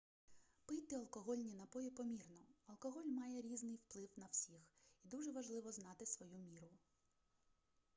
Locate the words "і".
5.03-5.07